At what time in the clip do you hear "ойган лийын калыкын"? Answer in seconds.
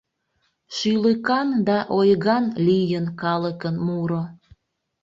1.97-3.75